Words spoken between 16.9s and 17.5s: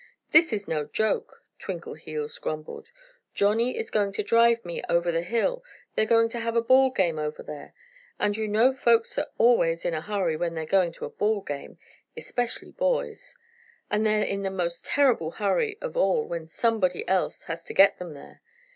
else